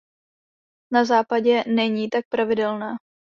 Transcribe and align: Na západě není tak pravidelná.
Na 0.93 1.05
západě 1.05 1.63
není 1.67 2.09
tak 2.09 2.25
pravidelná. 2.29 2.95